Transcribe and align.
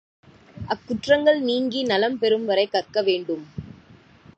அக்குற்றங்கள் 0.69 1.39
நீங்கி 1.41 1.83
நலம் 1.83 2.17
பெறும் 2.19 2.45
வரை 2.45 2.65
கற்க 2.67 3.01
வேண்டும். 3.01 3.45